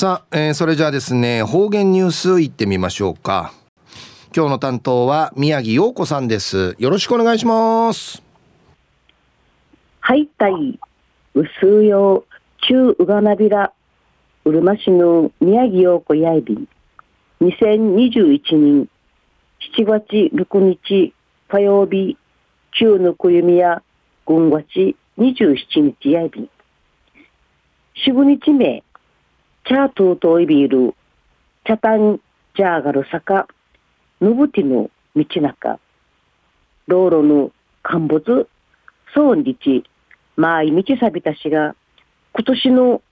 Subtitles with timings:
[0.00, 3.52] さあ、えー、それじゃあですね方言ニュースいってみましょうか。
[4.34, 6.74] 今日の担当は宮城陽子さんです。
[6.78, 8.22] よろしくお願いします。
[10.00, 10.80] はいたい
[11.34, 12.24] うすうよ
[12.66, 13.74] 中うがなびら
[14.46, 16.66] うるま市の宮城陽子やいびん。
[17.42, 18.88] 2021年
[19.76, 21.12] 7月6日
[21.48, 22.16] 火曜日
[22.72, 23.82] 中のくゆみや
[24.24, 26.50] 軍月27日やいびん。
[28.06, 28.82] 4、5日目
[29.66, 30.94] チャートといびる、
[31.66, 32.20] チャタン
[32.56, 33.46] ジャーガル坂、
[34.20, 35.78] ヌブティの道中、
[36.88, 37.52] 道路の
[37.82, 38.48] 陥没、
[39.14, 39.84] そうにち、
[40.36, 41.76] 毎日さびたしが、
[42.32, 43.02] 今年の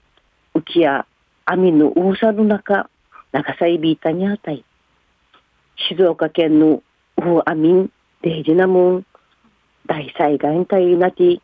[0.54, 1.06] 浮きや
[1.44, 2.88] 網の大さの中、
[3.32, 4.64] 長さいびいたにあたい。
[5.88, 6.82] 静岡県の
[7.18, 7.92] ウアミン、
[8.22, 9.06] デイジナムン、
[9.86, 11.40] 大災害になき、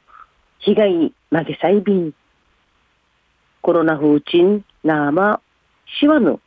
[0.58, 2.12] 被害曲げさいびん、
[3.60, 5.40] コロナ風鎮なま
[5.98, 6.40] しわぬ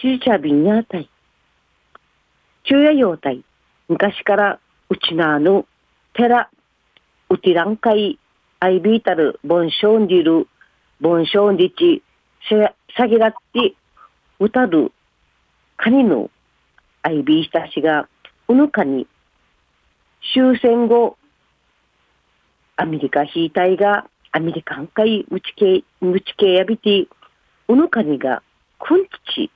[0.00, 1.08] ちいちゃびんやたい。
[2.64, 3.42] 昼夜用たい
[3.88, 5.64] 昔からうちなあぬ
[6.12, 6.50] 寺
[7.30, 8.18] うてらんかい
[8.60, 10.46] あいびいたるぼんしょんりる
[11.00, 12.02] ぼんしょんりち
[12.96, 13.74] さぎらって
[14.40, 14.92] うたる
[15.78, 16.30] かにの
[17.02, 18.08] あいびいしたしが
[18.48, 19.06] うぬかに。
[20.34, 21.16] 終戦後
[22.76, 27.06] アメリカ引いたいがアメリカン海ムチケムチケやびて
[27.74, 28.40] うぬかにが
[28.78, 29.50] くんち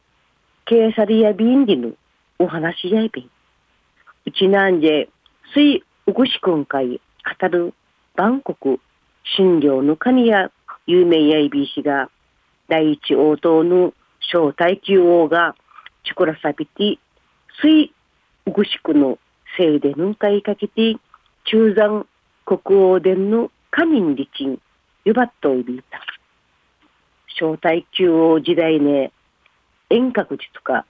[0.67, 1.97] ケーサリアビンディヌ
[2.41, 3.31] お話しやいびん
[4.27, 5.09] うちなんじぇ
[5.55, 7.01] 水うぐしくんかい
[7.33, 7.73] 当たる
[8.17, 8.81] バンコク
[9.37, 10.51] 診療のカニや
[10.89, 12.11] 有名やいびしが
[12.69, 13.95] 第一応答の
[14.33, 15.55] 小耐久王が
[16.05, 16.99] チコラサビティ
[17.63, 17.93] 水
[18.47, 19.21] うぐしくの
[19.57, 20.97] せいでぬんかいかけて
[21.45, 22.05] 中山
[22.45, 24.59] 国王殿のカニンリチン
[25.05, 26.18] ゆばっといびいた。
[27.39, 29.13] 小体級王時代ね、
[29.91, 30.85] 遠隔地とか、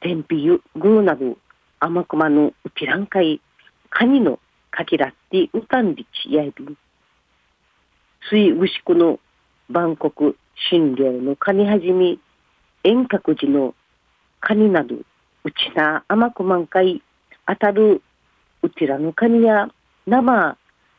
[0.00, 1.38] 天日ゆぐなど、
[1.80, 3.40] 甘くまのうちらんかい、
[3.88, 4.38] カニの
[4.70, 6.76] かきらってうたんりちやいびん。
[8.28, 9.18] 水ぐしくの
[9.70, 10.36] バンコク
[10.70, 12.20] 診療のカニはじみ、
[12.84, 13.74] 遠隔地の
[14.40, 17.02] カニなど、うちな甘くまんかい、
[17.46, 18.02] 当たる
[18.60, 19.70] うちらのカニや
[20.06, 20.58] 生、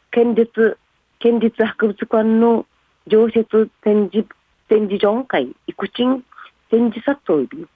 [0.10, 0.80] 県立
[1.20, 2.66] 県立博物館の
[3.06, 4.28] 常設展示
[4.70, 6.24] 展示場会イクチン
[6.70, 7.68] 展示撮影日。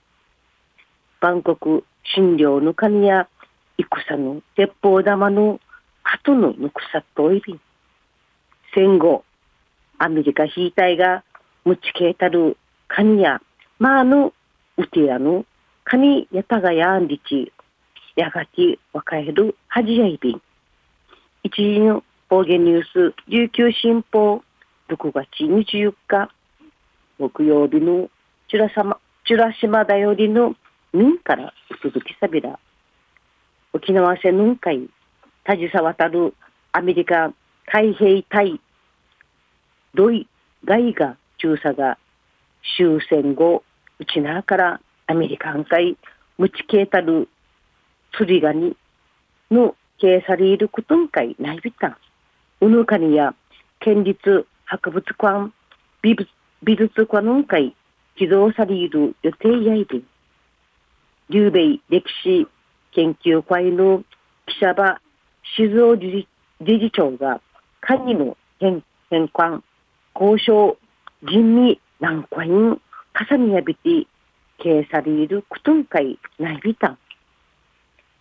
[1.22, 1.86] バンコク
[2.16, 3.30] 診療のカニや
[3.78, 5.60] 戦の鉄砲玉の
[6.04, 7.60] 鳩のぬくさといび。
[8.76, 9.24] 戦後
[9.98, 11.24] アメリカ兵隊が
[11.64, 12.58] 持ちけたる
[12.88, 13.42] カニや
[13.80, 14.34] マーの
[14.78, 15.46] ウティアの
[15.84, 17.54] カニやたがやんりち
[18.16, 20.34] やがて若えるはじやいび。
[20.34, 20.42] ん
[21.44, 24.44] 一時の方言ニュース、琉球新報、
[24.90, 26.30] 6月24日、
[27.22, 28.10] 木曜日の
[28.50, 30.56] チュラ様、チュラ島だよりの
[30.92, 32.58] 民から続きさびら。
[33.74, 34.90] 沖縄戦の会、
[35.44, 36.34] 田地渡る
[36.72, 37.32] アメリカ
[37.68, 38.60] 海兵隊、
[39.94, 40.28] ロイ・
[40.66, 42.00] ガイガ中佐が
[42.76, 43.64] 終戦後、
[44.00, 45.96] うちなからアメリカン海、
[46.40, 47.30] ムチケータル
[48.18, 48.76] 釣りガニ
[49.52, 51.98] のケーサリールクトン会内ビタン。
[52.62, 53.36] うぬかにや
[53.80, 55.54] 県立博物館
[56.02, 56.28] 美術
[56.64, 57.76] 美術館の会
[58.18, 60.08] 寄贈される予定やいびん。
[61.30, 62.48] 劉米歴史
[62.92, 64.04] 研究会の
[64.46, 65.00] 記者場
[65.56, 66.28] 静雄理
[66.60, 67.42] 事長が
[67.80, 69.64] 会議の返返還
[70.14, 70.78] 交渉
[71.24, 72.80] 人味難関
[73.30, 74.08] 重ねやびて
[74.60, 76.98] 掲されるクトン会ないびたん。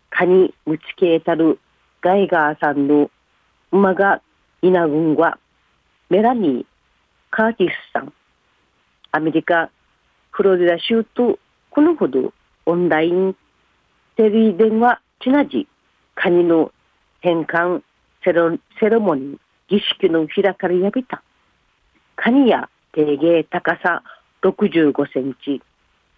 [0.09, 1.59] カニムチケータル
[2.01, 3.11] ガイガーさんの
[3.71, 4.23] 馬が
[4.63, 5.39] イナグンは
[6.09, 6.67] メラニー・
[7.31, 8.13] カーティスさん、
[9.13, 9.71] アメリカ・
[10.31, 11.39] フロリダ州と
[11.71, 12.33] このほど
[12.67, 13.35] オンライン
[14.17, 15.67] テレビ電話チナジ
[16.15, 16.73] カニの
[17.21, 17.83] 返還
[18.25, 19.39] セロセレモニー
[19.69, 21.23] 儀式の開かれやびた。
[22.17, 24.03] カニや定芸高さ
[24.43, 25.63] 65センチ、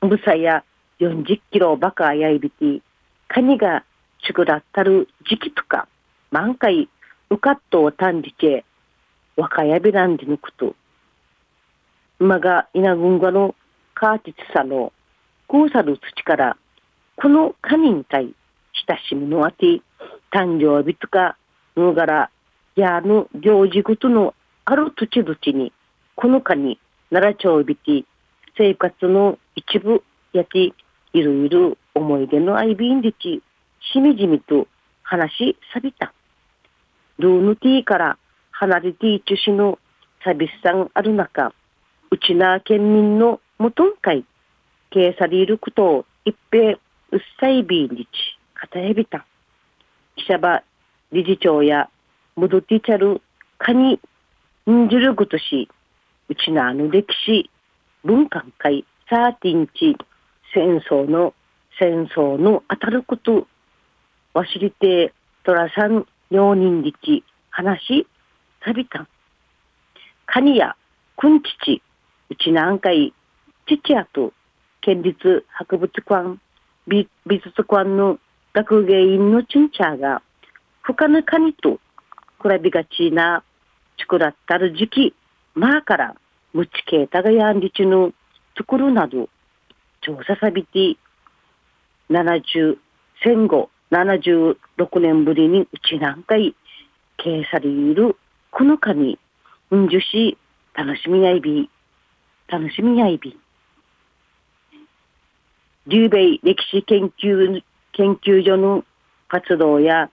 [0.01, 0.65] 重さや
[1.01, 2.81] 40キロバカやいびて、
[3.29, 3.85] カニが
[4.25, 5.87] ちくだったる時期とか
[6.31, 6.89] 満開
[7.31, 8.65] うかっとを単じて、
[9.37, 10.75] 若やびらんでぬくと、
[12.29, 13.55] が稲群馬の
[13.95, 14.93] カーティツさの、
[15.47, 16.57] こうさる土から、
[17.17, 18.35] このカニン対
[18.89, 19.81] 親しみのあて、
[20.33, 21.37] 誕生日とか、
[21.77, 22.31] ぬがら、
[22.75, 24.35] やぬ行事ごとの
[24.65, 25.73] ある土地土地に、
[26.17, 26.79] このカニ、
[27.11, 28.05] 奈良町びて、
[28.57, 30.03] 生活の一部
[30.33, 30.73] やて、
[31.13, 33.43] いろいろ思い出のアイビンでち、
[33.93, 34.67] しみじみと
[35.03, 36.13] 話しさびた。
[37.19, 38.19] ルーヌティーから
[38.53, 39.79] 離れていちしの
[40.25, 41.53] サビスさんある中、
[42.13, 44.27] うちな県民のもとんかい、
[44.91, 46.73] けさりいることを一平
[47.11, 48.11] うっさいびんりち、
[48.53, 49.25] かたえびた。
[50.17, 50.63] 記者ば
[51.11, 51.89] 理事長や
[52.37, 53.23] 戻ってちゃる
[53.57, 53.99] かに
[54.71, 55.71] んじるぐとし、
[56.29, 57.49] うちなあの歴史
[58.05, 59.97] 文化会サーティンチ
[60.53, 61.33] 戦争の
[61.81, 63.47] 戦争の当たること
[64.35, 65.15] わしりて
[65.45, 68.07] トラさん両人力話
[68.63, 69.09] さびたん。
[70.27, 70.77] カニや
[71.17, 71.83] くんちち
[72.33, 73.13] うちなんかい
[73.69, 74.33] ちちやと
[74.81, 76.41] 県立博物館
[76.89, 78.19] 美美術館の
[78.55, 80.23] 学芸員のチンチャーが
[80.83, 81.75] 他のカニと
[82.43, 83.45] 比べがちな
[83.99, 85.15] チクラったる時期
[85.55, 86.17] まあから
[86.55, 88.13] ムチケータがやんりちの
[88.55, 89.29] ところなど
[90.01, 90.97] 調査さびて
[92.09, 92.79] 70
[93.23, 94.57] 戦後76
[95.01, 96.55] 年ぶりにうちなんかい
[97.19, 98.17] 掲される
[98.51, 99.19] このカニ
[99.71, 100.39] うんじゅし
[100.75, 101.69] 楽しみやいび。
[102.49, 103.39] 楽しみやいび。
[105.87, 107.63] 劉米歴史研究
[107.93, 108.85] 研究所の
[109.29, 110.11] 活動や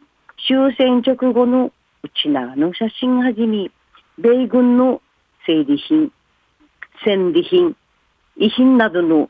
[0.48, 1.72] 終戦直後の
[2.02, 3.70] うちなの写真はじめ
[4.18, 5.02] 米軍の
[5.46, 6.12] 整理品
[7.06, 7.76] 戦利品
[8.38, 9.30] 遺品などの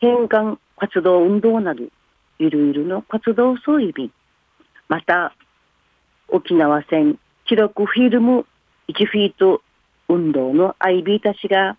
[0.00, 1.84] 返還活動運動など
[2.38, 4.10] いろいろの活動総意便
[4.88, 5.34] また
[6.28, 8.44] 沖縄戦記録フィルム
[8.88, 9.62] 1フィート
[10.08, 11.76] 運動の IB たちが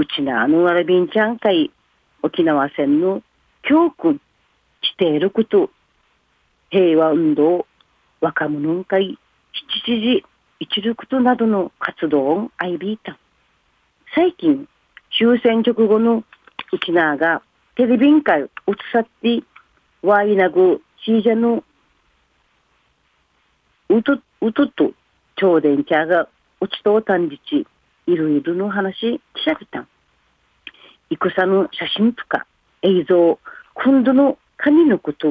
[0.00, 1.70] うちなあのわらびんちゃん会
[2.22, 3.22] 沖縄戦の
[3.68, 4.18] 教訓
[4.80, 5.68] していること
[6.70, 7.66] 平和運動
[8.22, 9.18] 若者会
[9.84, 10.24] 七時
[10.58, 13.18] 一力となどの活動を IB た
[14.14, 14.66] 最近
[15.18, 16.24] 終戦直後の
[16.72, 17.42] うちなが
[17.76, 18.48] テレビン会を移
[18.94, 19.44] さって
[20.02, 21.62] ワイナグシージャの
[23.90, 24.92] うとうとと
[25.36, 26.26] 超電茶が
[26.58, 27.66] 落ちとうたんじち
[28.06, 29.86] いろいろの話しゃびた
[31.10, 32.46] 戦の写真とか
[32.82, 33.38] 映像
[33.74, 35.28] 今度の神のこと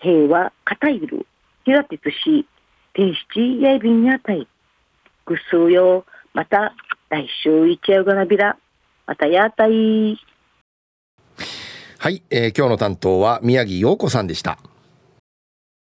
[0.00, 1.26] 平和かいる
[1.64, 2.46] ひらてつし
[2.94, 4.46] 天七やいびんにあたい
[5.26, 6.04] ぐすうよ
[6.34, 6.74] また
[7.08, 8.56] 来週一夜がなびら
[9.06, 10.18] またやたい
[11.98, 14.58] はい、えー、今日の担当は宮城陽子さんでした。